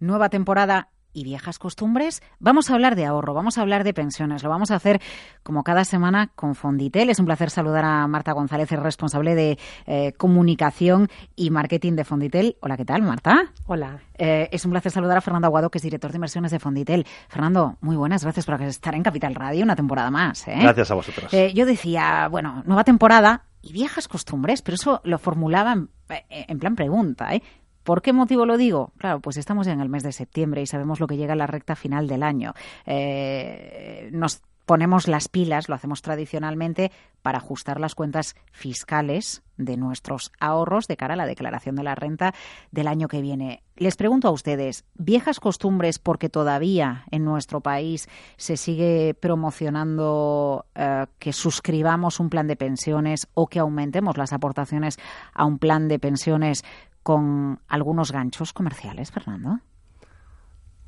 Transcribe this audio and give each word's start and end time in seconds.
Nueva 0.00 0.28
temporada 0.28 0.88
y 1.12 1.24
viejas 1.24 1.58
costumbres, 1.58 2.22
vamos 2.38 2.70
a 2.70 2.74
hablar 2.74 2.94
de 2.94 3.04
ahorro, 3.04 3.34
vamos 3.34 3.58
a 3.58 3.62
hablar 3.62 3.84
de 3.84 3.94
pensiones. 3.94 4.42
Lo 4.42 4.50
vamos 4.50 4.70
a 4.70 4.76
hacer 4.76 5.00
como 5.42 5.64
cada 5.64 5.84
semana 5.84 6.30
con 6.34 6.54
Fonditel. 6.54 7.10
Es 7.10 7.18
un 7.18 7.26
placer 7.26 7.50
saludar 7.50 7.84
a 7.84 8.06
Marta 8.06 8.32
González, 8.32 8.70
responsable 8.70 9.34
de 9.34 9.58
eh, 9.86 10.12
comunicación 10.12 11.08
y 11.34 11.50
marketing 11.50 11.94
de 11.94 12.04
Fonditel. 12.04 12.56
Hola, 12.60 12.76
¿qué 12.76 12.84
tal, 12.84 13.02
Marta? 13.02 13.52
Hola. 13.66 13.98
Eh, 14.16 14.48
es 14.52 14.64
un 14.64 14.70
placer 14.70 14.92
saludar 14.92 15.18
a 15.18 15.20
Fernando 15.20 15.46
Aguado, 15.46 15.70
que 15.70 15.78
es 15.78 15.82
director 15.82 16.10
de 16.10 16.16
inversiones 16.16 16.50
de 16.50 16.58
Fonditel. 16.58 17.06
Fernando, 17.28 17.76
muy 17.80 17.96
buenas, 17.96 18.22
gracias 18.22 18.46
por 18.46 18.60
estar 18.62 18.94
en 18.94 19.02
Capital 19.02 19.34
Radio 19.34 19.64
una 19.64 19.76
temporada 19.76 20.10
más. 20.10 20.46
¿eh? 20.48 20.56
Gracias 20.60 20.90
a 20.90 20.94
vosotros. 20.94 21.32
yo 21.54 21.66
decía, 21.66 22.28
bueno, 22.30 22.62
nueva 22.66 22.84
temporada 22.84 23.44
y 23.60 23.72
viejas 23.72 24.06
costumbres, 24.08 24.62
pero 24.62 24.76
eso 24.76 25.00
lo 25.04 25.18
formulaba 25.18 25.72
en, 25.72 25.88
en 26.30 26.58
plan 26.58 26.76
pregunta, 26.76 27.34
¿eh? 27.34 27.42
¿Por 27.88 28.02
qué 28.02 28.12
motivo 28.12 28.44
lo 28.44 28.58
digo? 28.58 28.92
Claro, 28.98 29.20
pues 29.20 29.38
estamos 29.38 29.66
en 29.66 29.80
el 29.80 29.88
mes 29.88 30.02
de 30.02 30.12
septiembre 30.12 30.60
y 30.60 30.66
sabemos 30.66 31.00
lo 31.00 31.06
que 31.06 31.16
llega 31.16 31.32
a 31.32 31.36
la 31.36 31.46
recta 31.46 31.74
final 31.74 32.06
del 32.06 32.22
año. 32.22 32.52
Eh, 32.84 34.10
nos 34.12 34.42
ponemos 34.66 35.08
las 35.08 35.28
pilas, 35.28 35.70
lo 35.70 35.74
hacemos 35.74 36.02
tradicionalmente, 36.02 36.92
para 37.22 37.38
ajustar 37.38 37.80
las 37.80 37.94
cuentas 37.94 38.36
fiscales 38.52 39.42
de 39.56 39.78
nuestros 39.78 40.30
ahorros 40.38 40.86
de 40.86 40.98
cara 40.98 41.14
a 41.14 41.16
la 41.16 41.24
declaración 41.24 41.76
de 41.76 41.82
la 41.82 41.94
renta 41.94 42.34
del 42.70 42.88
año 42.88 43.08
que 43.08 43.22
viene. 43.22 43.62
Les 43.76 43.96
pregunto 43.96 44.28
a 44.28 44.32
ustedes, 44.32 44.84
viejas 44.94 45.40
costumbres 45.40 45.98
porque 45.98 46.28
todavía 46.28 47.06
en 47.10 47.24
nuestro 47.24 47.62
país 47.62 48.06
se 48.36 48.58
sigue 48.58 49.14
promocionando 49.14 50.66
eh, 50.74 51.06
que 51.18 51.32
suscribamos 51.32 52.20
un 52.20 52.28
plan 52.28 52.48
de 52.48 52.56
pensiones 52.56 53.28
o 53.32 53.46
que 53.46 53.60
aumentemos 53.60 54.18
las 54.18 54.34
aportaciones 54.34 54.98
a 55.32 55.46
un 55.46 55.58
plan 55.58 55.88
de 55.88 55.98
pensiones 55.98 56.62
con 57.08 57.58
algunos 57.68 58.12
ganchos 58.12 58.52
comerciales, 58.52 59.10
Fernando? 59.10 59.60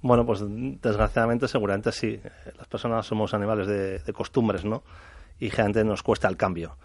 Bueno, 0.03 0.27
pues 0.27 0.45
desgraciadamente 0.47 1.49
seguramente 1.49 1.93
sí. 1.93 2.21
Las 2.59 2.69
personas 2.69 3.07
somos 3.07 3.33
animales 3.33 3.67
de, 3.67 4.13
costumbres, 4.13 4.67
¿no? 4.67 4.83
Y 5.39 5.49
gente 5.49 5.83
nos 5.83 6.03
cuesta 6.03 6.29
el 6.29 6.37
cambio. 6.37 6.77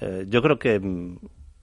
Eh, 0.00 0.24
yo 0.30 0.40
creo 0.40 0.58
que 0.58 0.80
mm, 0.80 1.18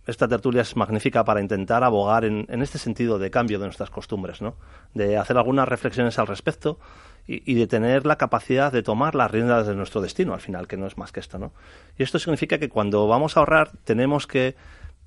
esta 0.06 0.28
tertulia 0.28 0.62
es 0.62 0.76
magnífica 0.76 1.26
para 1.26 1.42
intentar 1.42 1.84
abogar 1.84 2.26
en, 2.26 2.46
este 2.62 2.78
sentido 2.78 3.18
de 3.18 3.32
cambio 3.32 3.58
de 3.58 3.66
nuestras 3.66 3.90
costumbres, 3.90 4.44
¿no? 4.44 4.54
De 4.94 5.18
hacer 5.18 5.36
algunas 5.36 5.68
reflexiones 5.68 6.20
al 6.20 6.28
respecto 6.28 6.78
y, 7.26 7.42
y, 7.52 7.56
de 7.56 7.66
tener 7.66 8.06
la 8.06 8.18
capacidad 8.18 8.72
de 8.72 8.84
tomar 8.84 9.16
las 9.16 9.32
riendas 9.32 9.66
de 9.66 9.74
nuestro 9.74 10.00
destino, 10.00 10.36
al 10.36 10.42
final, 10.42 10.68
que 10.68 10.78
no 10.78 10.86
es 10.86 10.96
más 10.96 11.12
que 11.12 11.22
esto, 11.22 11.40
¿no? 11.40 11.54
Y 11.98 12.04
esto 12.04 12.20
significa 12.20 12.60
que 12.60 12.70
cuando 12.70 13.08
vamos 13.08 13.36
a 13.36 13.40
ahorrar 13.40 13.72
tenemos 13.84 14.28
que 14.28 14.56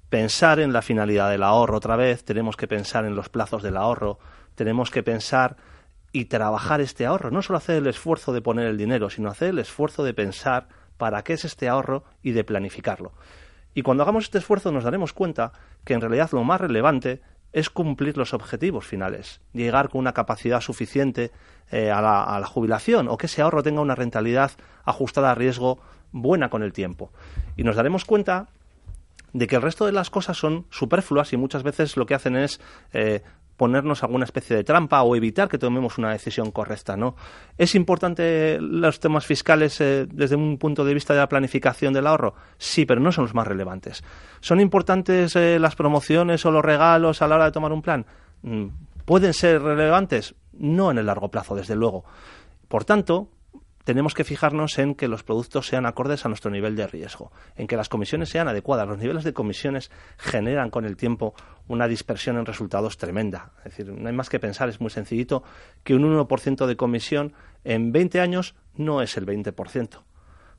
pensar 0.09 0.59
en 0.61 0.73
la 0.73 0.83
finalidad 0.83 1.31
del 1.31 1.43
ahorro 1.43 1.77
otra 1.77 1.97
vez, 1.97 2.25
tenemos 2.25 2.57
que 2.57 2.69
pensar 2.69 3.05
en 3.05 3.15
los 3.15 3.29
plazos 3.29 3.63
del 3.63 3.77
ahorro, 3.77 4.19
tenemos 4.55 4.91
que 4.91 5.03
pensar 5.03 5.57
y 6.13 6.27
trabajar 6.27 6.81
este 6.81 7.07
ahorro, 7.07 7.31
no 7.31 7.43
solo 7.43 7.59
hacer 7.59 7.77
el 7.77 7.87
esfuerzo 7.87 8.33
de 8.33 8.41
poner 8.41 8.67
el 8.67 8.79
dinero, 8.79 9.11
sino 9.11 9.31
hacer 9.31 9.51
el 9.51 9.59
esfuerzo 9.59 10.05
de 10.05 10.15
pensar 10.15 10.69
para 10.97 11.23
qué 11.23 11.35
es 11.35 11.45
este 11.45 11.69
ahorro 11.69 12.05
y 12.23 12.33
de 12.33 12.45
planificarlo. 12.45 13.13
Y 13.75 13.83
cuando 13.83 14.03
hagamos 14.03 14.25
este 14.25 14.39
esfuerzo 14.39 14.73
nos 14.73 14.85
daremos 14.85 15.13
cuenta 15.13 15.53
que 15.85 15.95
en 15.95 16.01
realidad 16.01 16.31
lo 16.33 16.43
más 16.43 16.61
relevante 16.61 17.21
es 17.53 17.71
cumplir 17.71 18.17
los 18.17 18.35
objetivos 18.35 18.87
finales, 18.87 19.41
llegar 19.53 19.89
con 19.91 20.01
una 20.01 20.13
capacidad 20.13 20.61
suficiente 20.61 21.31
eh, 21.71 21.91
a, 21.91 22.01
la, 22.01 22.25
a 22.25 22.41
la 22.41 22.47
jubilación 22.47 23.09
o 23.09 23.17
que 23.17 23.27
ese 23.27 23.43
ahorro 23.43 23.63
tenga 23.63 23.81
una 23.81 23.95
rentabilidad 23.95 24.53
ajustada 24.85 25.31
a 25.31 25.35
riesgo 25.35 25.79
buena 26.13 26.49
con 26.51 26.63
el 26.63 26.73
tiempo. 26.73 27.13
Y 27.57 27.63
nos 27.63 27.77
daremos 27.77 28.05
cuenta 28.05 28.49
de 29.33 29.47
que 29.47 29.57
el 29.57 29.63
resto 29.63 29.87
de 29.87 29.93
las 29.93 30.11
cosas 30.11 30.37
son 30.37 30.67
superfluas 30.71 31.33
y 31.33 31.37
muchas 31.37 31.63
veces 31.63 31.97
lo 31.97 32.07
que 32.07 32.15
hacen 32.15 32.37
es 32.37 32.61
eh, 32.93 33.23
ponernos 33.59 34.05
alguna 34.05 34.25
especie 34.25 34.57
de 34.57 34.65
trampa 34.65 35.03
o 35.03 35.17
evitar 35.17 35.49
que 35.49 35.59
tomemos 35.59 35.99
una 35.99 36.13
decisión 36.13 36.53
correcta, 36.53 36.97
¿no? 36.97 37.17
¿Es 37.59 37.75
importante 37.75 38.59
los 38.61 39.01
temas 39.01 39.27
fiscales 39.27 39.81
eh, 39.81 40.07
desde 40.09 40.37
un 40.37 40.59
punto 40.59 40.85
de 40.85 40.95
vista 40.95 41.13
de 41.13 41.19
la 41.19 41.29
planificación 41.29 41.93
del 41.93 42.07
ahorro? 42.07 42.35
Sí, 42.57 42.87
pero 42.87 43.01
no 43.01 43.11
son 43.11 43.25
los 43.25 43.35
más 43.35 43.49
relevantes. 43.49 44.05
¿Son 44.41 44.61
importantes 44.61 45.35
eh, 45.35 45.59
las 45.59 45.75
promociones 45.75 46.47
o 46.47 46.53
los 46.53 46.65
regalos 46.65 47.21
a 47.21 47.27
la 47.27 47.35
hora 47.35 47.45
de 47.47 47.53
tomar 47.53 47.73
un 47.73 47.83
plan? 47.83 48.07
Mm, 48.43 48.67
¿Pueden 49.05 49.35
ser 49.35 49.61
relevantes? 49.61 50.37
No 50.53 50.93
en 50.93 50.99
el 50.99 51.07
largo 51.07 51.29
plazo, 51.29 51.57
desde 51.57 51.75
luego. 51.75 52.05
Por 52.69 52.85
tanto, 52.85 53.29
tenemos 53.89 54.13
que 54.13 54.23
fijarnos 54.23 54.79
en 54.79 54.95
que 54.95 55.09
los 55.09 55.23
productos 55.23 55.67
sean 55.67 55.87
acordes 55.87 56.27
a 56.27 56.29
nuestro 56.29 56.51
nivel 56.51 56.77
de 56.77 56.87
riesgo, 56.87 57.33
en 57.57 57.67
que 57.67 57.75
las 57.75 57.89
comisiones 57.89 58.29
sean 58.29 58.47
adecuadas. 58.47 58.87
Los 58.87 58.99
niveles 58.99 59.25
de 59.25 59.33
comisiones 59.33 59.91
generan 60.19 60.69
con 60.69 60.85
el 60.85 60.95
tiempo 60.95 61.33
una 61.69 61.89
dispersión 61.89 62.37
en 62.37 62.45
resultados 62.45 62.99
tremenda. 62.99 63.53
Es 63.65 63.79
decir, 63.79 63.91
no 63.91 64.07
hay 64.07 64.15
más 64.15 64.29
que 64.29 64.39
pensar, 64.39 64.69
es 64.69 64.83
muy 64.83 64.91
sencillito, 64.91 65.43
que 65.85 65.95
un 65.95 66.03
1% 66.03 66.67
de 66.67 66.77
comisión 66.77 67.33
en 67.65 67.91
20 67.91 68.21
años 68.21 68.57
no 68.77 69.01
es 69.01 69.17
el 69.17 69.25
20% 69.25 70.03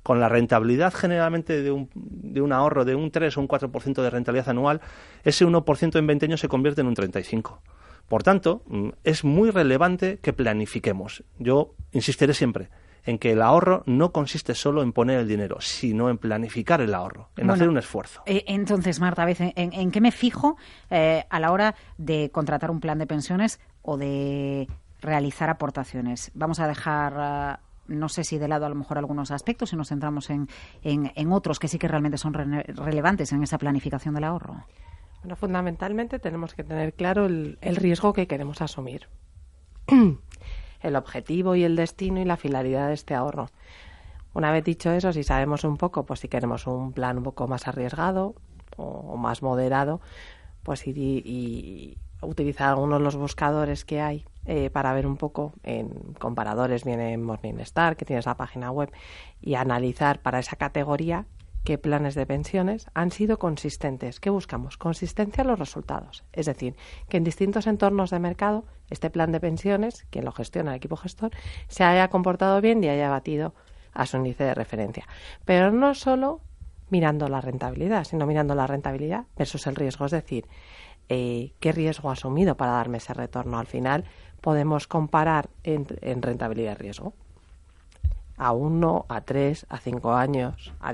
con 0.01 0.19
la 0.19 0.27
rentabilidad 0.27 0.91
generalmente 0.91 1.61
de 1.61 1.69
un, 1.69 1.87
de 1.93 2.41
un, 2.41 2.51
ahorro 2.51 2.83
de 2.83 2.95
un 2.95 3.11
3 3.11 3.37
o 3.37 3.41
un 3.41 3.47
4% 3.47 4.01
de 4.01 4.09
rentabilidad 4.09 4.49
anual, 4.49 4.81
ese 5.23 5.45
1% 5.45 5.99
en 5.99 6.07
20 6.07 6.25
años 6.25 6.39
se 6.39 6.47
convierte 6.47 6.81
en 6.81 6.87
un 6.87 6.95
35%. 6.95 7.59
Por 8.07 8.23
tanto, 8.23 8.63
mm, 8.65 8.89
es 9.03 9.23
muy 9.23 9.51
relevante 9.51 10.17
que 10.19 10.33
planifiquemos. 10.33 11.23
Yo 11.37 11.75
insistiré 11.91 12.33
siempre, 12.33 12.69
en 13.05 13.17
que 13.17 13.31
el 13.31 13.41
ahorro 13.41 13.83
no 13.85 14.11
consiste 14.11 14.55
solo 14.55 14.81
en 14.81 14.93
poner 14.93 15.19
el 15.19 15.27
dinero, 15.27 15.61
sino 15.61 16.09
en 16.09 16.17
planificar 16.17 16.81
el 16.81 16.93
ahorro, 16.93 17.29
en 17.37 17.49
hacer 17.49 17.69
un 17.69 17.77
esfuerzo. 17.77 18.21
Eh, 18.25 18.43
entonces, 18.47 18.99
Marta, 18.99 19.23
a 19.23 19.25
veces, 19.25 19.53
¿en, 19.55 19.91
qué 19.91 20.01
me 20.01 20.11
fijo 20.11 20.57
eh, 20.89 21.25
a 21.29 21.39
la 21.39 21.51
hora 21.51 21.75
de 21.97 22.29
contratar 22.31 22.71
un 22.71 22.79
plan 22.79 22.97
de 22.97 23.07
pensiones 23.07 23.59
o 23.81 23.97
de 23.97 24.67
realizar 25.01 25.49
aportaciones? 25.49 26.31
Vamos 26.33 26.59
a 26.59 26.67
dejar... 26.67 27.13
Ah, 27.17 27.59
no 27.87 28.07
sé 28.07 28.23
si 28.23 28.37
de 28.37 28.47
lado 28.47 28.67
a 28.67 28.69
lo 28.69 28.75
mejor 28.75 28.99
algunos 28.99 29.31
aspectos 29.31 29.73
y 29.73 29.75
nos 29.75 29.89
centramos 29.89 30.29
en, 30.29 30.47
en, 30.83 31.31
otros 31.33 31.57
que 31.57 31.67
sí 31.67 31.79
que 31.79 31.87
realmente 31.87 32.19
son 32.19 32.35
relevantes 32.35 33.31
en 33.31 33.41
esa 33.41 33.57
planificación 33.57 34.13
del 34.13 34.25
ahorro. 34.25 34.63
Bueno, 35.23 35.35
fundamentalmente 35.35 36.19
tenemos 36.19 36.53
que 36.53 36.63
tener 36.63 36.93
claro 36.93 37.25
el 37.25 37.57
riesgo 37.61 38.13
que 38.13 38.27
queremos 38.27 38.61
asumir. 38.61 39.07
el 40.81 40.95
objetivo 40.95 41.55
y 41.55 41.63
el 41.63 41.75
destino 41.75 42.19
y 42.19 42.25
la 42.25 42.37
finalidad 42.37 42.87
de 42.87 42.93
este 42.93 43.15
ahorro. 43.15 43.47
Una 44.33 44.51
vez 44.51 44.63
dicho 44.63 44.91
eso, 44.91 45.11
si 45.11 45.23
sabemos 45.23 45.63
un 45.63 45.77
poco, 45.77 46.05
pues 46.05 46.19
si 46.19 46.27
queremos 46.27 46.67
un 46.67 46.93
plan 46.93 47.17
un 47.17 47.23
poco 47.23 47.47
más 47.47 47.67
arriesgado 47.67 48.35
o, 48.77 49.17
más 49.17 49.41
moderado, 49.41 50.01
pues 50.63 50.85
y, 50.87 51.97
utilizar 52.21 52.69
algunos 52.69 52.99
de 52.99 53.03
los 53.03 53.15
buscadores 53.15 53.85
que 53.85 54.01
hay 54.01 54.25
eh, 54.45 54.69
para 54.69 54.93
ver 54.93 55.07
un 55.07 55.17
poco 55.17 55.53
en 55.63 55.89
comparadores, 56.19 56.83
viene 56.83 57.17
Morningstar, 57.17 57.95
que 57.95 58.05
tiene 58.05 58.19
esa 58.19 58.35
página 58.35 58.71
web, 58.71 58.91
y 59.41 59.55
analizar 59.55 60.21
para 60.21 60.39
esa 60.39 60.57
categoría 60.57 61.25
qué 61.69 61.77
planes 61.77 62.15
de 62.15 62.25
pensiones 62.25 62.87
han 62.95 63.11
sido 63.11 63.37
consistentes. 63.37 64.19
¿Qué 64.19 64.31
buscamos? 64.31 64.75
Consistencia 64.75 65.43
en 65.43 65.49
los 65.49 65.59
resultados. 65.59 66.23
Es 66.33 66.47
decir, 66.47 66.75
que 67.09 67.17
en 67.17 67.23
distintos 67.23 67.67
entornos 67.67 68.09
de 68.09 68.17
mercado 68.17 68.65
este 68.89 69.11
plan 69.11 69.31
de 69.31 69.39
pensiones, 69.39 70.07
quien 70.09 70.25
lo 70.25 70.31
gestiona 70.31 70.71
el 70.71 70.77
equipo 70.77 70.95
gestor, 70.95 71.29
se 71.67 71.83
haya 71.83 72.07
comportado 72.07 72.59
bien 72.59 72.83
y 72.83 72.89
haya 72.89 73.11
batido 73.11 73.53
a 73.93 74.07
su 74.07 74.17
índice 74.17 74.45
de 74.45 74.55
referencia. 74.55 75.07
Pero 75.45 75.71
no 75.71 75.93
solo 75.93 76.41
mirando 76.89 77.27
la 77.27 77.39
rentabilidad, 77.39 78.03
sino 78.03 78.25
mirando 78.25 78.55
la 78.55 78.65
rentabilidad 78.65 79.27
versus 79.37 79.67
el 79.67 79.75
riesgo. 79.75 80.05
Es 80.07 80.11
decir, 80.11 80.47
eh, 81.07 81.53
qué 81.59 81.71
riesgo 81.71 82.09
ha 82.09 82.13
asumido 82.13 82.57
para 82.57 82.71
darme 82.71 82.97
ese 82.97 83.13
retorno. 83.13 83.59
Al 83.59 83.67
final 83.67 84.05
podemos 84.41 84.87
comparar 84.87 85.51
en, 85.61 85.85
en 86.01 86.23
rentabilidad 86.23 86.71
y 86.71 86.81
riesgo 86.81 87.13
a 88.37 88.53
uno, 88.53 89.05
a 89.07 89.21
tres, 89.21 89.67
a 89.69 89.77
cinco 89.77 90.13
años, 90.13 90.73
a 90.79 90.93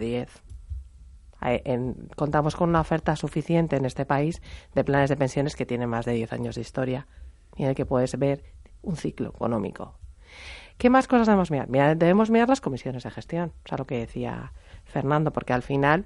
contamos 2.16 2.56
con 2.56 2.70
una 2.70 2.82
oferta 2.82 3.16
suficiente 3.16 3.76
en 3.76 3.86
este 3.86 4.06
país 4.06 4.42
de 4.74 4.84
planes 4.84 5.10
de 5.10 5.18
pensiones 5.18 5.56
que 5.56 5.66
tienen 5.66 5.90
más 5.90 6.06
de 6.06 6.14
10 6.14 6.34
años 6.34 6.56
de 6.56 6.62
historia 6.62 7.08
y 7.56 7.64
en 7.64 7.70
el 7.70 7.76
que 7.76 7.86
puedes 7.86 8.18
ver 8.18 8.44
un 8.82 8.98
ciclo 8.98 9.30
económico. 9.30 9.98
¿Qué 10.78 10.90
más 10.90 11.08
cosas 11.08 11.28
debemos 11.28 11.52
mirar? 11.52 11.98
debemos 11.98 12.30
mirar 12.30 12.50
las 12.50 12.62
comisiones 12.62 13.04
de 13.04 13.12
gestión, 13.12 13.54
o 13.64 13.68
sea, 13.68 13.78
lo 13.78 13.88
que 13.88 13.98
decía 13.98 14.52
Fernando, 14.84 15.32
porque 15.32 15.54
al 15.54 15.62
final, 15.62 16.06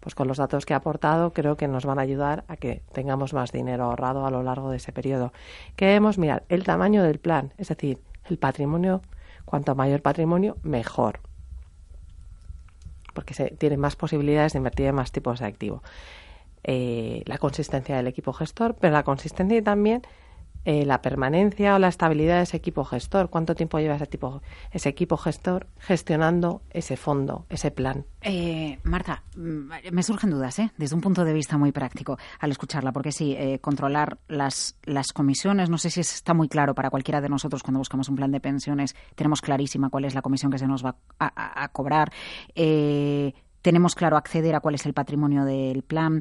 pues 0.00 0.14
con 0.14 0.26
los 0.26 0.38
datos 0.38 0.66
que 0.66 0.74
ha 0.74 0.78
aportado, 0.78 1.32
creo 1.32 1.56
que 1.56 1.68
nos 1.68 1.86
van 1.86 1.98
a 1.98 2.02
ayudar 2.02 2.44
a 2.48 2.56
que 2.56 2.82
tengamos 2.92 3.32
más 3.34 3.52
dinero 3.52 3.84
ahorrado 3.84 4.26
a 4.26 4.30
lo 4.30 4.42
largo 4.42 4.70
de 4.70 4.78
ese 4.78 4.92
periodo. 4.92 5.32
¿Qué 5.76 5.86
debemos 5.86 6.18
mirar? 6.18 6.44
El 6.48 6.64
tamaño 6.64 7.04
del 7.04 7.20
plan, 7.20 7.52
es 7.56 7.68
decir, 7.68 8.00
el 8.24 8.38
patrimonio, 8.38 9.00
cuanto 9.44 9.74
mayor 9.76 10.02
patrimonio, 10.02 10.56
mejor 10.62 11.20
porque 13.14 13.32
se 13.32 13.50
tiene 13.50 13.78
más 13.78 13.96
posibilidades 13.96 14.52
de 14.52 14.58
invertir 14.58 14.86
en 14.86 14.94
más 14.94 15.12
tipos 15.12 15.40
de 15.40 15.46
activo. 15.46 15.82
Eh, 16.64 17.22
la 17.26 17.38
consistencia 17.38 17.96
del 17.96 18.06
equipo 18.06 18.32
gestor, 18.32 18.76
pero 18.78 18.92
la 18.92 19.02
consistencia 19.02 19.56
y 19.56 19.62
también 19.62 20.02
eh, 20.66 20.86
la 20.86 21.02
permanencia 21.02 21.74
o 21.74 21.78
la 21.78 21.88
estabilidad 21.88 22.36
de 22.36 22.44
ese 22.44 22.56
equipo 22.56 22.84
gestor. 22.84 23.28
¿Cuánto 23.28 23.54
tiempo 23.54 23.78
lleva 23.78 23.96
ese, 23.96 24.06
tipo, 24.06 24.42
ese 24.70 24.88
equipo 24.88 25.18
gestor 25.18 25.66
gestionando 25.78 26.62
ese 26.70 26.96
fondo, 26.96 27.44
ese 27.50 27.70
plan? 27.70 28.06
Eh, 28.22 28.78
Marta, 28.82 29.22
mm, 29.36 29.92
me 29.92 30.02
surgen 30.02 30.30
dudas, 30.30 30.58
¿eh? 30.58 30.72
desde 30.78 30.94
un 30.94 31.02
punto 31.02 31.22
de 31.26 31.34
vista 31.34 31.58
muy 31.58 31.70
práctico 31.70 32.16
al 32.40 32.50
escucharla, 32.50 32.92
porque 32.92 33.12
sí, 33.12 33.34
eh, 33.36 33.58
controlar 33.58 34.16
las, 34.26 34.76
las 34.84 35.12
comisiones, 35.12 35.68
no 35.68 35.76
sé 35.76 35.90
si 35.90 36.00
está 36.00 36.32
muy 36.32 36.48
claro 36.48 36.74
para 36.74 36.88
cualquiera 36.88 37.20
de 37.20 37.28
nosotros 37.28 37.62
cuando 37.62 37.80
buscamos 37.80 38.08
un 38.08 38.16
plan 38.16 38.30
de 38.30 38.40
pensiones, 38.40 38.96
tenemos 39.16 39.42
clarísima 39.42 39.90
cuál 39.90 40.06
es 40.06 40.14
la 40.14 40.22
comisión 40.22 40.50
que 40.50 40.58
se 40.58 40.66
nos 40.66 40.82
va 40.82 40.96
a, 41.18 41.68
cobrar. 41.68 42.10
tenemos 43.60 43.94
claro 43.94 44.16
acceder 44.16 44.54
a 44.54 44.60
cuál 44.60 44.76
es 44.76 44.86
el 44.86 44.94
patrimonio 44.94 45.44
del 45.44 45.82
plan, 45.82 46.20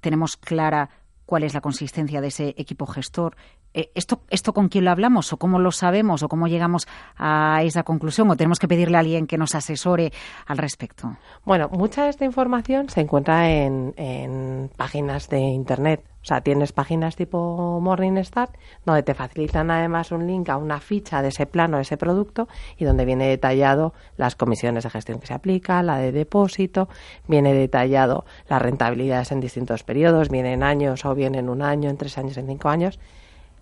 tenemos 0.00 0.36
clara 0.36 0.90
cuál 1.28 1.42
es 1.42 1.52
la 1.52 1.60
consistencia 1.60 2.22
de 2.22 2.28
ese 2.28 2.54
equipo 2.56 2.86
gestor. 2.86 3.36
Eh, 3.74 3.90
¿Esto, 3.94 4.22
¿Esto 4.30 4.54
con 4.54 4.68
quién 4.68 4.86
lo 4.86 4.90
hablamos 4.90 5.30
o 5.34 5.36
cómo 5.36 5.58
lo 5.58 5.70
sabemos 5.72 6.22
o 6.22 6.28
cómo 6.28 6.48
llegamos 6.48 6.88
a 7.18 7.62
esa 7.62 7.82
conclusión 7.82 8.30
o 8.30 8.36
tenemos 8.36 8.58
que 8.58 8.66
pedirle 8.66 8.96
a 8.96 9.00
alguien 9.00 9.26
que 9.26 9.36
nos 9.36 9.54
asesore 9.54 10.10
al 10.46 10.56
respecto? 10.56 11.18
Bueno, 11.44 11.68
mucha 11.70 12.04
de 12.04 12.08
esta 12.08 12.24
información 12.24 12.88
se 12.88 13.02
encuentra 13.02 13.50
en, 13.50 13.92
en 13.98 14.70
páginas 14.74 15.28
de 15.28 15.40
Internet. 15.40 16.02
Sea, 16.28 16.42
tienes 16.42 16.72
páginas 16.72 17.16
tipo 17.16 17.80
Morningstar 17.80 18.50
donde 18.84 19.02
te 19.02 19.14
facilitan 19.14 19.70
además 19.70 20.12
un 20.12 20.26
link 20.26 20.50
a 20.50 20.58
una 20.58 20.78
ficha 20.78 21.22
de 21.22 21.28
ese 21.28 21.46
plano, 21.46 21.78
de 21.78 21.84
ese 21.84 21.96
producto 21.96 22.48
y 22.76 22.84
donde 22.84 23.06
viene 23.06 23.26
detallado 23.26 23.94
las 24.18 24.36
comisiones 24.36 24.84
de 24.84 24.90
gestión 24.90 25.20
que 25.20 25.26
se 25.26 25.32
aplica, 25.32 25.82
la 25.82 25.96
de 25.96 26.12
depósito, 26.12 26.90
viene 27.28 27.54
detallado 27.54 28.26
las 28.46 28.60
rentabilidades 28.60 29.32
en 29.32 29.40
distintos 29.40 29.84
periodos, 29.84 30.28
viene 30.28 30.52
en 30.52 30.64
años 30.64 31.06
o 31.06 31.14
viene 31.14 31.38
en 31.38 31.48
un 31.48 31.62
año, 31.62 31.88
en 31.88 31.96
tres 31.96 32.18
años, 32.18 32.36
en 32.36 32.46
cinco 32.46 32.68
años, 32.68 33.00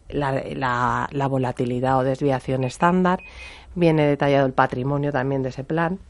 la 0.08 1.28
volatilidad 1.30 1.98
o 1.98 2.02
desviación 2.02 2.64
estándar, 2.64 3.20
viene 3.76 4.08
detallado 4.08 4.44
el 4.44 4.54
patrimonio 4.54 5.12
también 5.12 5.44
de 5.44 5.50
ese 5.50 5.62
plan 5.62 6.00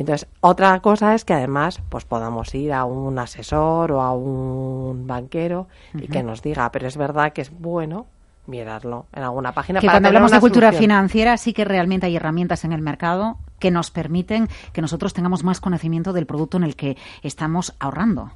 entonces, 0.00 0.28
otra 0.40 0.80
cosa 0.80 1.14
es 1.14 1.26
que 1.26 1.34
además 1.34 1.82
pues 1.90 2.06
podamos 2.06 2.54
ir 2.54 2.72
a 2.72 2.84
un 2.84 3.18
asesor 3.18 3.92
o 3.92 4.00
a 4.00 4.12
un 4.12 5.06
banquero 5.06 5.68
y 5.92 6.08
que 6.08 6.22
nos 6.22 6.40
diga, 6.40 6.72
pero 6.72 6.88
es 6.88 6.96
verdad 6.96 7.34
que 7.34 7.42
es 7.42 7.50
bueno 7.50 8.06
mirarlo 8.46 9.04
en 9.12 9.22
alguna 9.22 9.52
página. 9.52 9.78
Que 9.78 9.88
cuando 9.88 10.08
hablamos 10.08 10.30
de 10.30 10.40
cultura 10.40 10.72
financiera 10.72 11.36
sí 11.36 11.52
que 11.52 11.66
realmente 11.66 12.06
hay 12.06 12.16
herramientas 12.16 12.64
en 12.64 12.72
el 12.72 12.80
mercado 12.80 13.36
que 13.58 13.70
nos 13.70 13.90
permiten 13.90 14.48
que 14.72 14.80
nosotros 14.80 15.12
tengamos 15.12 15.44
más 15.44 15.60
conocimiento 15.60 16.14
del 16.14 16.24
producto 16.24 16.56
en 16.56 16.64
el 16.64 16.76
que 16.76 16.96
estamos 17.22 17.74
ahorrando. 17.78 18.32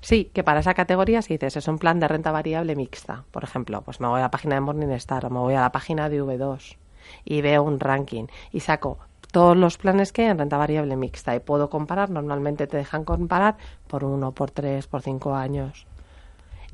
Sí, 0.00 0.30
que 0.32 0.44
para 0.44 0.60
esa 0.60 0.74
categoría, 0.74 1.20
si 1.20 1.34
dices, 1.34 1.56
es 1.56 1.66
un 1.66 1.78
plan 1.78 1.98
de 1.98 2.06
renta 2.06 2.30
variable 2.30 2.76
mixta, 2.76 3.24
por 3.32 3.42
ejemplo, 3.42 3.82
pues 3.82 4.00
me 4.00 4.06
voy 4.06 4.20
a 4.20 4.24
la 4.24 4.30
página 4.30 4.54
de 4.54 4.60
Morningstar 4.60 5.26
o 5.26 5.30
me 5.30 5.40
voy 5.40 5.54
a 5.54 5.60
la 5.62 5.72
página 5.72 6.08
de 6.08 6.22
V2 6.22 6.76
y 7.24 7.40
veo 7.40 7.64
un 7.64 7.80
ranking 7.80 8.26
y 8.52 8.60
saco 8.60 8.98
todos 9.36 9.54
los 9.54 9.76
planes 9.76 10.14
que 10.14 10.22
hay 10.22 10.28
en 10.28 10.38
renta 10.38 10.56
variable 10.56 10.96
mixta 10.96 11.36
y 11.36 11.40
puedo 11.40 11.68
comparar, 11.68 12.08
normalmente 12.08 12.66
te 12.66 12.78
dejan 12.78 13.04
comparar 13.04 13.58
por 13.86 14.02
uno, 14.02 14.32
por 14.32 14.50
tres, 14.50 14.86
por 14.86 15.02
cinco 15.02 15.34
años. 15.34 15.86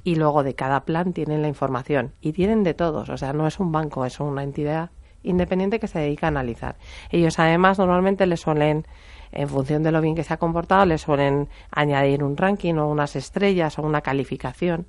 Y 0.05 0.14
luego 0.14 0.44
de 0.44 0.55
cada 0.55 0.85
plan 0.85 1.12
tienen 1.12 1.43
la 1.43 1.49
información 1.49 2.12
y 2.20 2.31
tienen 2.31 2.62
de 2.62 2.73
todos, 2.73 3.09
o 3.09 3.17
sea, 3.17 3.32
no 3.32 3.49
es 3.49 3.59
un 3.59 3.73
banco, 3.73 4.06
es 4.06 4.20
una 4.20 4.44
entidad 4.44 4.91
independiente 5.25 5.81
que 5.81 5.88
se 5.88 5.99
dedica 5.99 6.29
a 6.29 6.29
analizar. 6.29 6.76
Ellos 7.11 7.41
además 7.41 7.81
normalmente 7.81 8.26
le 8.26 8.37
suelen, 8.37 8.87
en 9.32 9.49
función 9.49 9.82
de 9.82 9.91
lo 9.91 10.00
bien 10.00 10.14
que 10.14 10.23
se 10.23 10.32
ha 10.32 10.37
comportado, 10.37 10.87
le 10.87 10.99
suelen 10.99 11.49
añadir 11.73 12.23
un 12.23 12.37
ranking 12.37 12.75
o 12.75 12.88
unas 12.88 13.17
estrellas 13.17 13.76
o 13.81 13.82
una 13.82 14.03
calificación 14.03 14.87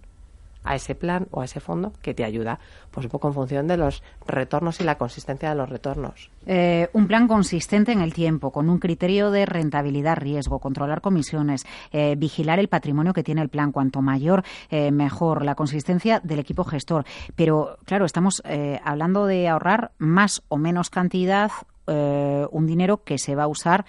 a 0.64 0.76
ese 0.76 0.96
plan 0.96 1.28
o 1.32 1.42
a 1.42 1.46
ese 1.46 1.60
fondo 1.60 1.94
que 2.02 2.14
te 2.14 2.24
ayuda, 2.24 2.60
pues 2.92 3.06
un 3.06 3.12
poco 3.12 3.28
en 3.28 3.34
función 3.34 3.68
de 3.68 3.78
los 3.78 4.04
retornos 4.26 4.80
y 4.80 4.84
la 4.84 4.98
consistencia 4.98 5.50
de 5.50 5.56
los 5.56 5.70
retornos. 5.70 6.30
Eh, 6.46 6.90
un 6.94 7.08
plan 7.08 7.28
consistente 7.28 7.92
en 7.92 8.02
el 8.02 8.14
tiempo, 8.14 8.52
con 8.52 8.70
un 8.70 8.80
criterio 8.80 9.32
de 9.32 9.46
rentabilidad, 9.46 10.18
riesgo, 10.18 10.60
controlar 10.60 11.02
comisiones, 11.02 11.66
eh, 11.92 12.16
vigilar 12.18 12.60
el 12.60 12.68
patrimonio 12.68 13.14
que 13.14 13.24
tiene 13.24 13.42
el 13.42 13.50
plan, 13.50 13.72
cuanto 13.72 14.02
mayor, 14.02 14.44
eh, 14.70 14.92
mejor, 14.92 15.44
la 15.44 15.56
consistencia 15.56 16.20
del 16.20 16.40
equipo 16.40 16.64
gestor. 16.64 17.06
Pero, 17.36 17.78
claro, 17.86 18.06
estamos 18.06 18.42
hablando 18.84 19.26
de 19.26 19.48
ahorrar 19.48 19.92
más 19.98 20.44
o 20.48 20.58
menos 20.58 20.90
cantidad, 20.90 21.52
un 21.88 22.66
dinero 22.66 23.04
que 23.04 23.18
se 23.18 23.36
va 23.36 23.44
a 23.44 23.48
usar 23.48 23.86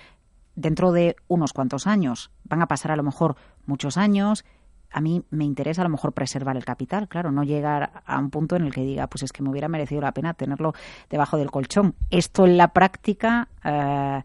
dentro 0.56 0.93
de 0.93 1.17
unos 1.29 1.53
cuantos 1.53 1.87
años. 1.87 2.31
Van 2.44 2.62
a 2.62 2.67
pasar 2.67 2.93
a 2.93 2.97
lo 2.97 3.03
mejor 3.03 3.37
muchos 3.67 3.97
años, 3.97 4.44
a 4.94 5.00
mí 5.00 5.25
me 5.31 5.44
interesa 5.44 5.82
a 5.82 5.85
lo 5.85 5.91
mejor 5.91 6.12
preservar 6.12 6.56
el 6.56 6.64
capital, 6.64 7.08
claro, 7.08 7.32
no 7.32 7.43
llegar 7.43 8.02
a 8.06 8.17
un 8.17 8.31
punto 8.31 8.55
en 8.55 8.62
el 8.62 8.73
que 8.73 8.82
diga, 8.82 9.08
pues 9.08 9.25
es 9.25 9.32
que 9.32 9.43
me 9.43 9.50
hubiera 9.50 9.67
merecido 9.67 10.00
la 10.00 10.12
pena 10.12 10.35
tenerlo 10.35 10.73
debajo 11.11 11.37
del 11.37 11.50
colchón. 11.50 11.96
Esto 12.11 12.46
en 12.46 12.56
la 12.56 12.69
práctica, 12.69 13.49
eh, 13.64 14.23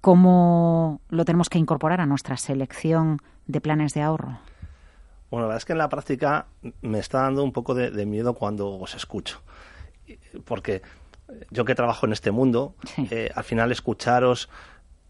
¿cómo 0.00 1.00
lo 1.08 1.24
tenemos 1.24 1.48
que 1.48 1.58
incorporar 1.58 2.00
a 2.00 2.06
nuestra 2.06 2.36
selección 2.36 3.18
de 3.48 3.60
planes 3.60 3.92
de 3.92 4.02
ahorro? 4.02 4.38
Bueno, 5.32 5.46
la 5.46 5.48
verdad 5.48 5.56
es 5.56 5.64
que 5.64 5.72
en 5.72 5.78
la 5.78 5.88
práctica 5.88 6.46
me 6.80 7.00
está 7.00 7.22
dando 7.22 7.42
un 7.42 7.50
poco 7.50 7.74
de, 7.74 8.06
miedo 8.06 8.34
cuando 8.34 8.70
os 8.70 8.94
escucho, 8.94 9.40
porque 10.44 10.82
yo 11.50 11.64
que 11.64 11.74
trabajo 11.74 12.06
en 12.06 12.12
este 12.12 12.30
mundo, 12.30 12.76
eh, 13.10 13.30
al 13.34 13.42
final 13.42 13.72
escucharos 13.72 14.48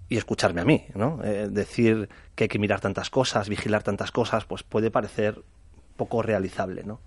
y 0.08 0.16
escucharme 0.16 0.60
a 0.60 0.64
mí, 0.64 0.86
¿no? 0.94 1.20
Eh, 1.24 1.48
decir 1.50 2.08
que 2.34 2.44
hay 2.44 2.48
que 2.48 2.58
mirar 2.58 2.80
tantas 2.80 3.10
cosas, 3.10 3.48
vigilar 3.48 3.82
tantas 3.82 4.12
cosas, 4.12 4.44
pues 4.44 4.62
puede 4.62 4.90
parecer 4.90 5.42
poco 5.96 6.22
realizable, 6.22 6.84
¿no? 6.84 7.00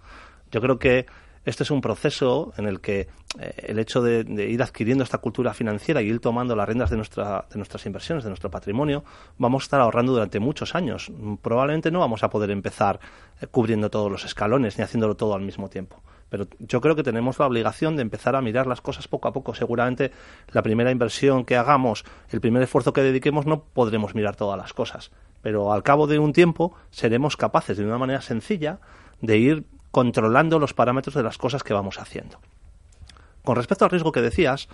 Yo 0.51 0.61
creo 0.61 0.79
que 0.79 1.05
este 1.47 1.63
es 1.63 1.71
un 1.71 1.79
proceso 1.79 2.53
en 2.57 2.67
el 2.67 2.81
que 2.81 3.07
eh, 3.39 3.53
el 3.67 3.79
hecho 3.79 4.01
de, 4.01 4.25
ir 4.49 4.61
adquiriendo 4.61 5.03
esta 5.03 5.19
cultura 5.19 5.53
financiera 5.53 6.01
y 6.01 6.07
ir 6.07 6.19
tomando 6.19 6.57
las 6.57 6.67
riendas 6.67 6.89
de, 6.89 6.97
nuestra, 6.97 7.45
de 7.49 7.55
nuestras 7.55 7.85
inversiones, 7.85 8.25
de 8.25 8.29
nuestro 8.29 8.51
patrimonio, 8.51 9.05
vamos 9.37 9.63
a 9.63 9.65
estar 9.65 9.79
ahorrando 9.79 10.11
durante 10.11 10.41
muchos 10.41 10.75
años. 10.75 11.09
Probablemente 11.41 11.89
no 11.89 11.99
vamos 11.99 12.23
a 12.23 12.29
poder 12.29 12.51
empezar 12.51 12.99
eh, 13.39 13.47
cubriendo 13.47 13.89
todos 13.89 14.11
los 14.11 14.25
escalones 14.25 14.77
ni 14.77 14.83
haciéndolo 14.83 15.15
todo 15.15 15.35
al 15.35 15.41
mismo 15.41 15.69
tiempo. 15.69 16.03
Pero 16.29 16.47
yo 16.59 16.81
creo 16.81 16.95
que 16.95 17.03
tenemos 17.03 17.39
la 17.39 17.45
obligación 17.45 17.95
de 17.95 18.01
empezar 18.01 18.35
a 18.35 18.41
mirar 18.41 18.67
las 18.67 18.81
cosas 18.81 19.07
poco 19.07 19.27
a 19.27 19.33
poco. 19.33 19.53
Seguramente 19.53 20.11
la 20.51 20.61
primera 20.61 20.91
inversión 20.91 21.45
que 21.45 21.55
hagamos, 21.55 22.03
el 22.29 22.41
primer 22.41 22.63
esfuerzo 22.63 22.93
que 22.93 23.01
dediquemos, 23.01 23.45
no 23.45 23.63
podremos 23.63 24.15
mirar 24.15 24.35
todas 24.35 24.57
las 24.57 24.73
cosas. 24.73 25.11
Pero 25.41 25.71
al 25.71 25.83
cabo 25.83 26.07
de 26.07 26.19
un 26.19 26.33
tiempo 26.33 26.73
seremos 26.89 27.37
capaces 27.37 27.77
de 27.77 27.85
una 27.85 27.97
manera 27.97 28.21
sencilla 28.21 28.79
de 29.21 29.37
ir 29.37 29.65
controlando 29.91 30.59
los 30.59 30.73
parámetros 30.73 31.15
de 31.15 31.23
las 31.23 31.37
cosas 31.37 31.63
que 31.63 31.73
vamos 31.73 31.99
haciendo. 31.99 32.39
Con 33.47 33.55
respecto 33.55 33.85
al 33.85 33.91
riesgo 33.91 34.11
que 34.11 34.21
decías, 34.21 34.67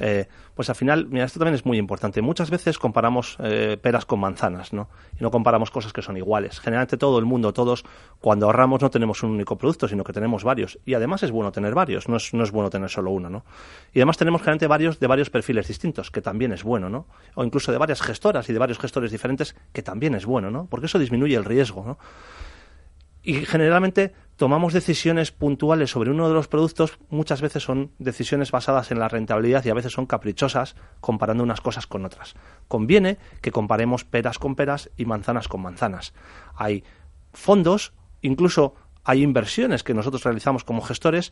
eh, 0.00 0.28
pues 0.54 0.68
al 0.68 0.74
final, 0.74 1.06
mira, 1.08 1.24
esto 1.24 1.38
también 1.38 1.54
es 1.54 1.64
muy 1.64 1.78
importante. 1.78 2.20
Muchas 2.20 2.50
veces 2.50 2.78
comparamos 2.78 3.38
eh, 3.42 3.78
peras 3.80 4.04
con 4.04 4.20
manzanas, 4.20 4.74
¿no? 4.74 4.90
Y 5.18 5.22
no 5.22 5.30
comparamos 5.30 5.70
cosas 5.70 5.94
que 5.94 6.02
son 6.02 6.18
iguales. 6.18 6.60
Generalmente 6.60 6.98
todo 6.98 7.18
el 7.18 7.24
mundo, 7.24 7.54
todos, 7.54 7.86
cuando 8.20 8.44
ahorramos 8.44 8.82
no 8.82 8.90
tenemos 8.90 9.22
un 9.22 9.30
único 9.30 9.56
producto, 9.56 9.88
sino 9.88 10.04
que 10.04 10.12
tenemos 10.12 10.44
varios. 10.44 10.78
Y 10.84 10.92
además 10.92 11.22
es 11.22 11.30
bueno 11.30 11.52
tener 11.52 11.74
varios, 11.74 12.06
no 12.06 12.18
es, 12.18 12.34
no 12.34 12.44
es 12.44 12.50
bueno 12.50 12.68
tener 12.68 12.90
solo 12.90 13.12
uno, 13.12 13.30
¿no? 13.30 13.46
Y 13.94 14.00
además 14.00 14.18
tenemos 14.18 14.42
generalmente 14.42 14.66
varios 14.66 15.00
de 15.00 15.06
varios 15.06 15.30
perfiles 15.30 15.66
distintos, 15.66 16.10
que 16.10 16.20
también 16.20 16.52
es 16.52 16.64
bueno, 16.64 16.90
¿no? 16.90 17.06
O 17.34 17.44
incluso 17.44 17.72
de 17.72 17.78
varias 17.78 18.02
gestoras 18.02 18.46
y 18.50 18.52
de 18.52 18.58
varios 18.58 18.78
gestores 18.78 19.10
diferentes, 19.10 19.56
que 19.72 19.80
también 19.80 20.14
es 20.14 20.26
bueno, 20.26 20.50
¿no? 20.50 20.66
Porque 20.66 20.84
eso 20.84 20.98
disminuye 20.98 21.34
el 21.34 21.46
riesgo, 21.46 21.82
¿no? 21.82 21.98
Y 23.28 23.44
generalmente 23.44 24.14
tomamos 24.36 24.72
decisiones 24.72 25.32
puntuales 25.32 25.90
sobre 25.90 26.10
uno 26.10 26.28
de 26.28 26.34
los 26.34 26.48
productos, 26.48 26.98
muchas 27.10 27.42
veces 27.42 27.62
son 27.62 27.92
decisiones 27.98 28.50
basadas 28.50 28.90
en 28.90 28.98
la 28.98 29.08
rentabilidad 29.10 29.62
y 29.66 29.68
a 29.68 29.74
veces 29.74 29.92
son 29.92 30.06
caprichosas 30.06 30.76
comparando 31.02 31.44
unas 31.44 31.60
cosas 31.60 31.86
con 31.86 32.06
otras. 32.06 32.36
Conviene 32.68 33.18
que 33.42 33.52
comparemos 33.52 34.06
peras 34.06 34.38
con 34.38 34.54
peras 34.54 34.90
y 34.96 35.04
manzanas 35.04 35.46
con 35.46 35.60
manzanas. 35.60 36.14
Hay 36.54 36.84
fondos, 37.34 37.92
incluso 38.22 38.76
hay 39.04 39.22
inversiones 39.22 39.82
que 39.82 39.92
nosotros 39.92 40.24
realizamos 40.24 40.64
como 40.64 40.80
gestores 40.80 41.30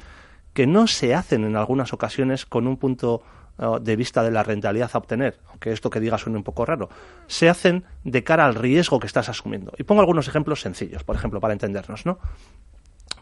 que 0.52 0.66
no 0.66 0.88
se 0.88 1.14
hacen 1.14 1.44
en 1.44 1.56
algunas 1.56 1.94
ocasiones 1.94 2.44
con 2.44 2.66
un 2.66 2.76
punto 2.76 3.22
de 3.58 3.96
vista 3.96 4.22
de 4.22 4.30
la 4.30 4.42
rentabilidad 4.42 4.90
a 4.92 4.98
obtener, 4.98 5.38
aunque 5.48 5.72
esto 5.72 5.88
que 5.88 6.00
diga 6.00 6.18
suene 6.18 6.36
un 6.36 6.44
poco 6.44 6.66
raro, 6.66 6.90
se 7.26 7.48
hacen 7.48 7.84
de 8.04 8.22
cara 8.22 8.44
al 8.44 8.54
riesgo 8.54 9.00
que 9.00 9.06
estás 9.06 9.28
asumiendo. 9.28 9.72
Y 9.78 9.84
pongo 9.84 10.00
algunos 10.00 10.28
ejemplos 10.28 10.60
sencillos, 10.60 11.04
por 11.04 11.16
ejemplo, 11.16 11.40
para 11.40 11.54
entendernos, 11.54 12.04
¿no? 12.04 12.18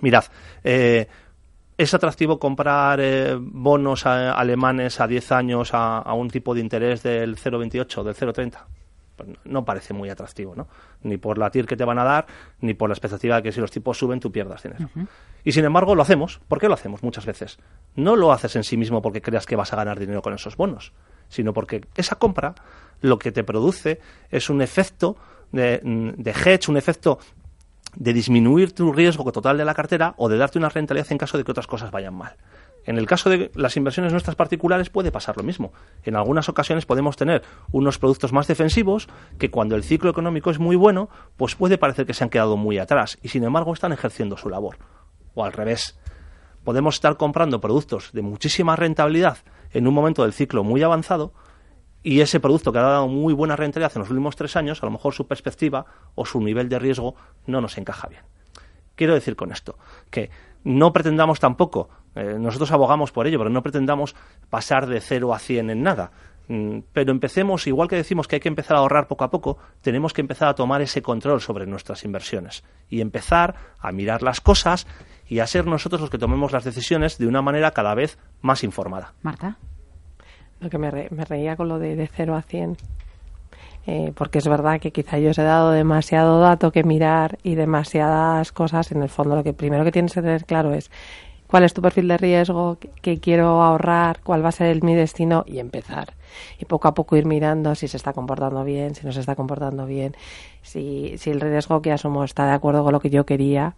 Mirad, 0.01 0.25
eh, 0.65 1.07
¿es 1.79 1.95
atractivo 1.95 2.39
comprar 2.39 2.99
eh, 3.01 3.37
bonos 3.39 4.07
alemanes 4.07 5.01
a 5.01 5.07
10 5.07 5.33
años 5.33 5.73
a, 5.73 5.99
a, 5.99 6.15
un 6.15 6.29
tipo 6.29 6.55
de 6.55 6.61
interés 6.61 7.03
del 7.03 7.37
0,28, 7.37 8.03
del 8.03 8.15
0,30? 8.15 8.84
Pues 9.17 9.29
no 9.45 9.65
parece 9.65 9.95
muy 9.95 10.11
atractivo, 10.11 10.55
¿no? 10.57 10.67
Ni 11.03 11.17
por 11.19 11.39
la 11.39 11.51
TIR 11.51 11.67
que 11.67 11.77
te 11.77 11.85
van 11.85 11.99
a 11.99 12.05
dar, 12.05 12.27
ni 12.61 12.75
por 12.75 12.89
la 12.89 12.95
expectativa 12.95 13.37
de 13.37 13.43
que 13.43 13.53
si 13.53 13.61
los 13.61 13.71
tipos 13.71 13.97
suben 13.97 14.19
tú 14.19 14.33
pierdas 14.33 14.63
dinero. 14.63 14.89
Y 15.45 15.53
sin 15.53 15.65
embargo 15.65 15.95
lo 15.95 16.03
hacemos. 16.03 16.41
¿Por 16.49 16.59
qué 16.59 16.69
lo 16.69 16.75
hacemos 16.75 17.03
muchas 17.03 17.25
veces? 17.27 17.59
No 17.95 18.17
lo 18.17 18.33
haces 18.33 18.57
en 18.57 18.65
sí 18.65 18.77
mismo 18.77 19.03
porque 19.03 19.23
creas 19.23 19.47
que 19.47 19.57
vas 19.57 19.73
a 19.73 19.77
ganar 19.77 20.01
dinero 20.01 20.23
con 20.23 20.35
esos 20.35 20.57
bonos, 20.57 20.93
sino 21.29 21.53
porque 21.53 21.83
esa 21.97 22.17
compra 22.17 22.55
lo 23.01 23.19
que 23.19 23.31
te 23.31 23.45
produce 23.45 24.01
es 24.31 24.51
un 24.51 24.63
efecto 24.63 25.17
de, 25.53 25.81
de 25.83 26.31
hedge, 26.31 26.69
un 26.69 26.77
efecto 26.77 27.19
de 27.97 28.13
disminuir 28.13 28.73
tu 28.73 28.93
riesgo 28.93 29.31
total 29.31 29.57
de 29.57 29.65
la 29.65 29.75
cartera 29.75 30.15
o 30.17 30.29
de 30.29 30.37
darte 30.37 30.59
una 30.59 30.69
rentabilidad 30.69 31.13
en 31.13 31.19
caso 31.19 31.39
de 31.39 31.45
que 31.45 31.53
otras 31.53 31.67
cosas 31.67 31.91
vayan 31.91 32.15
mal. 32.15 32.35
En 32.85 32.99
el 32.99 33.07
caso 33.07 33.31
de 33.31 33.51
las 33.55 33.77
inversiones 33.77 34.13
nuestras 34.13 34.37
particulares 34.37 34.91
puede 34.91 35.11
pasar 35.11 35.37
lo 35.37 35.43
mismo. 35.43 35.73
En 36.03 36.17
algunas 36.17 36.49
ocasiones 36.49 36.87
podemos 36.87 37.17
tener 37.17 37.43
unos 37.73 37.99
productos 37.99 38.33
más 38.33 38.47
defensivos 38.47 39.09
que 39.39 39.51
cuando 39.51 39.75
el 39.75 39.85
ciclo 39.85 40.11
económico 40.11 40.51
es 40.51 40.59
muy 40.59 40.77
bueno, 40.77 41.09
pues 41.37 41.55
puede 41.55 41.79
parecer 41.79 42.07
que 42.07 42.15
se 42.15 42.25
han 42.25 42.31
quedado 42.31 42.57
muy 42.57 42.79
atrás 42.79 43.19
y 43.23 43.29
sin 43.29 43.45
embargo 43.45 43.73
están 43.73 43.93
ejerciendo 43.93 44.37
su 44.37 44.51
labor. 44.51 44.77
O 45.35 45.45
al 45.45 45.53
revés. 45.53 45.99
Podemos 46.63 46.95
estar 46.95 47.17
comprando 47.17 47.61
productos 47.61 48.11
de 48.13 48.23
muchísima 48.23 48.77
rentabilidad 48.77 49.39
en 49.73 49.87
un 49.87 49.95
momento 49.95 50.23
del 50.23 50.33
ciclo 50.33 50.65
muy 50.65 50.83
avanzado 50.83 51.33
y 52.03 52.21
ese 52.21 52.39
producto 52.39 52.71
que 52.71 52.79
ha 52.79 52.83
dado 52.83 53.09
muy 53.09 53.33
buena 53.33 53.57
rentabilidad 53.57 53.93
en 53.97 54.01
los 54.01 54.11
últimos 54.11 54.37
tres 54.37 54.57
años, 54.57 54.83
a 54.83 54.87
lo 54.87 54.93
mejor 54.93 55.15
su 55.15 55.27
perspectiva 55.27 55.87
o 56.15 56.27
su 56.27 56.41
nivel 56.41 56.69
de 56.69 56.79
riesgo 56.79 57.17
no 57.47 57.63
nos 57.63 57.79
encaja 57.79 58.09
bien. 58.09 58.23
Quiero 58.95 59.15
decir 59.15 59.37
con 59.37 59.53
esto 59.53 59.79
que 60.11 60.31
no 60.63 60.93
pretendamos 60.93 61.41
tampoco, 61.41 61.89
eh, 62.15 62.37
nosotros 62.39 62.71
abogamos 62.73 63.13
por 63.13 63.27
ello, 63.27 63.39
pero 63.39 63.51
no 63.51 63.63
pretendamos 63.63 64.15
pasar 64.51 64.87
de 64.87 65.01
cero 65.01 65.35
a 65.35 65.39
cien 65.39 65.71
en 65.71 65.83
nada. 65.83 66.11
Mm, 66.49 66.81
pero 66.93 67.11
empecemos, 67.11 67.67
igual 67.67 67.89
que 67.89 67.97
decimos 67.97 68.29
que 68.29 68.37
hay 68.37 68.41
que 68.41 68.49
empezar 68.49 68.77
a 68.77 68.81
ahorrar 68.81 69.09
poco 69.09 69.25
a 69.25 69.31
poco, 69.31 69.59
tenemos 69.81 70.13
que 70.13 70.21
empezar 70.21 70.49
a 70.49 70.55
tomar 70.55 70.83
ese 70.83 71.01
control 71.01 71.41
sobre 71.41 71.67
nuestras 71.67 72.05
inversiones 72.05 72.65
y 72.91 73.01
empezar 73.01 73.55
a 73.79 73.93
mirar 73.93 74.23
las 74.23 74.41
cosas 74.41 74.87
y 75.27 75.39
a 75.39 75.47
ser 75.47 75.67
nosotros 75.67 76.03
los 76.03 76.11
que 76.11 76.19
tomemos 76.19 76.53
las 76.53 76.65
decisiones 76.65 77.17
de 77.19 77.27
una 77.27 77.41
manera 77.41 77.71
cada 77.71 77.95
vez 77.95 78.19
más 78.43 78.63
informada. 78.63 79.15
Marta. 79.23 79.57
Lo 80.61 80.69
que 80.69 80.79
me, 80.79 80.91
reía 80.91 81.57
con 81.57 81.69
lo 81.69 81.79
de, 81.79 81.97
de 81.97 82.07
0 82.07 82.37
a 82.37 82.43
100. 82.43 82.77
Eh, 83.87 84.13
porque 84.15 84.39
es 84.39 84.49
verdad 84.49 84.81
que 84.81 84.93
quizá 84.93 85.19
yo 85.19 85.31
os 85.31 85.39
he 85.39 85.43
dado 85.43 85.71
demasiado 85.71 86.41
dato 86.41 86.73
que 86.73 86.85
mirar 86.85 87.39
y 87.43 87.55
demasiadas 87.55 88.51
cosas. 88.53 88.91
En 88.93 89.03
el 89.03 89.11
fondo, 89.11 89.37
lo 89.37 89.45
que 89.45 89.53
primero 89.53 89.85
que 89.85 89.93
tienes 89.93 90.15
que 90.15 90.23
tener 90.23 90.45
claro 90.45 90.73
es 90.73 90.91
cuál 91.55 91.63
es 91.63 91.73
tu 91.73 91.83
perfil 91.83 92.09
de 92.09 92.17
riesgo, 92.17 92.79
qué 93.01 93.21
quiero 93.21 93.63
ahorrar, 93.63 94.19
cuál 94.25 94.45
va 94.45 94.49
a 94.49 94.51
ser 94.51 94.83
mi 94.83 94.97
destino 94.97 95.45
y 95.47 95.61
empezar. 95.61 96.15
Y 96.59 96.65
poco 96.65 96.89
a 96.89 96.95
poco 96.95 97.15
ir 97.15 97.27
mirando 97.27 97.77
si 97.77 97.87
se 97.87 97.97
está 97.97 98.13
comportando 98.13 98.65
bien, 98.65 98.97
si 98.97 99.07
no 99.07 99.13
se 99.13 99.21
está 99.21 99.37
comportando 99.37 99.87
bien, 99.87 100.17
si, 100.63 101.15
el 101.27 101.41
riesgo 101.41 101.81
que 101.81 101.93
asumo 101.93 102.25
está 102.25 102.47
de 102.47 102.55
acuerdo 102.55 102.83
con 102.83 102.93
lo 102.93 102.99
que 102.99 103.09
yo 103.09 103.25
quería 103.25 103.77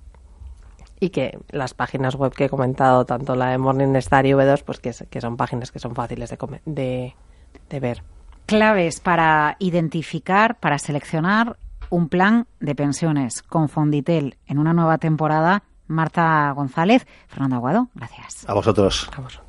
y 1.01 1.11
que 1.11 1.39
las 1.51 1.75
páginas 1.75 2.15
web 2.15 2.33
que 2.33 2.47
he 2.47 2.49
comentado, 2.49 3.05
tanto 3.05 3.37
la 3.37 3.51
de 3.51 3.59
Morningstar 3.59 4.25
y 4.25 4.31
V2, 4.31 4.63
pues 4.65 4.81
que, 4.81 5.21
son 5.21 5.37
páginas 5.37 5.71
que 5.71 5.79
son 5.79 5.95
fáciles 5.95 6.35
de 6.65 7.13
ver. 7.69 8.03
Claves 8.47 9.01
para 9.01 9.57
identificar, 9.59 10.59
para 10.61 10.79
seleccionar 10.79 11.59
un 11.91 12.09
plan 12.09 12.47
de 12.59 12.75
pensiones 12.75 13.43
con 13.43 13.69
Fonditel 13.69 14.39
en 14.47 14.57
una 14.57 14.73
nueva 14.73 14.97
temporada. 14.97 15.63
Marta 15.87 16.53
González, 16.53 17.07
Fernando 17.29 17.57
Aguado, 17.57 17.89
gracias. 17.95 18.49
A 18.49 18.55
vosotros. 18.55 19.09
A 19.17 19.21
vosotros. 19.21 19.46